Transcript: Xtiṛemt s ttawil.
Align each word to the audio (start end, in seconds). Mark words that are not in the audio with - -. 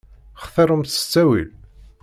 Xtiṛemt 0.43 0.91
s 0.91 0.97
ttawil. 1.03 1.49